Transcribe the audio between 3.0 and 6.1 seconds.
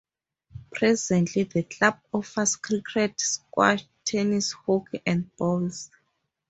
squash, tennis, hockey and bowls.